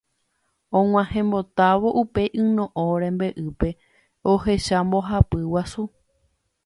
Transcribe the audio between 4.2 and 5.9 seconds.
ohecha mbohapy guasu.